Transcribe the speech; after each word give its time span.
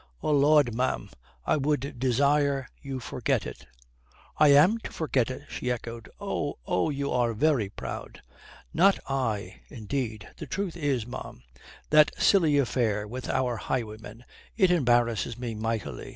"Oh 0.23 0.31
Lud, 0.31 0.73
ma'am, 0.73 1.11
I 1.45 1.57
would 1.57 1.99
desire 1.99 2.67
you 2.81 2.99
forget 2.99 3.45
it." 3.45 3.67
"I 4.39 4.47
am 4.47 4.79
to 4.79 4.91
forget 4.91 5.29
it!" 5.29 5.43
she 5.47 5.69
echoed. 5.69 6.09
"Oh... 6.19 6.57
Oh, 6.65 6.89
you 6.89 7.11
are 7.11 7.35
very 7.35 7.69
proud." 7.69 8.23
"Not 8.73 8.97
I, 9.07 9.59
indeed. 9.69 10.27
The 10.37 10.47
truth 10.47 10.75
is, 10.75 11.05
ma'am, 11.05 11.43
that 11.91 12.19
silly 12.19 12.57
affair 12.57 13.07
with 13.07 13.29
our 13.29 13.57
highwayman, 13.57 14.25
it 14.57 14.71
embarrasses 14.71 15.37
me 15.37 15.53
mightily. 15.53 16.09